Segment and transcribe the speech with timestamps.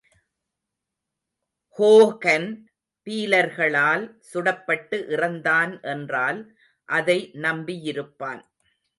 [1.77, 2.47] Hogan
[3.07, 6.39] பீலர்களால் சுடப்பட்டு இறந்தான் என்றால்,
[6.89, 8.41] அதை நம்பியிருப்பான்.